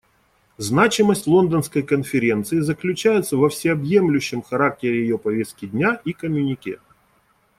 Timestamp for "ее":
5.01-5.19